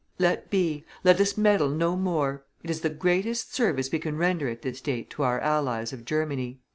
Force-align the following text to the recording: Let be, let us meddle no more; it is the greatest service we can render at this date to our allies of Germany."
Let 0.17 0.49
be, 0.49 0.83
let 1.03 1.21
us 1.21 1.37
meddle 1.37 1.69
no 1.69 1.95
more; 1.95 2.43
it 2.63 2.71
is 2.71 2.81
the 2.81 2.89
greatest 2.89 3.53
service 3.53 3.91
we 3.91 3.99
can 3.99 4.17
render 4.17 4.49
at 4.49 4.63
this 4.63 4.81
date 4.81 5.11
to 5.11 5.21
our 5.21 5.39
allies 5.39 5.93
of 5.93 6.05
Germany." 6.05 6.59